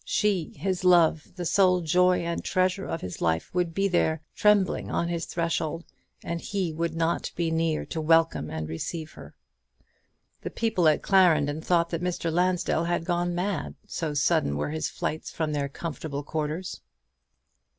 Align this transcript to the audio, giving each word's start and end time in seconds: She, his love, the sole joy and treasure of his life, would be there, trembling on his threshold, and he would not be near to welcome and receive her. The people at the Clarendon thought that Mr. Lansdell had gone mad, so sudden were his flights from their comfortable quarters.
She, 0.03 0.53
his 0.57 0.83
love, 0.83 1.31
the 1.35 1.45
sole 1.45 1.81
joy 1.81 2.21
and 2.21 2.43
treasure 2.43 2.87
of 2.87 3.01
his 3.01 3.21
life, 3.21 3.53
would 3.53 3.71
be 3.75 3.87
there, 3.87 4.23
trembling 4.33 4.89
on 4.89 5.09
his 5.09 5.25
threshold, 5.27 5.85
and 6.23 6.41
he 6.41 6.73
would 6.73 6.95
not 6.95 7.29
be 7.35 7.51
near 7.51 7.85
to 7.85 8.01
welcome 8.01 8.49
and 8.49 8.67
receive 8.67 9.11
her. 9.11 9.35
The 10.41 10.49
people 10.49 10.87
at 10.87 11.03
the 11.03 11.07
Clarendon 11.07 11.61
thought 11.61 11.91
that 11.91 12.01
Mr. 12.01 12.33
Lansdell 12.33 12.85
had 12.85 13.05
gone 13.05 13.35
mad, 13.35 13.75
so 13.85 14.15
sudden 14.15 14.57
were 14.57 14.71
his 14.71 14.89
flights 14.89 15.29
from 15.29 15.53
their 15.53 15.69
comfortable 15.69 16.23
quarters. 16.23 16.81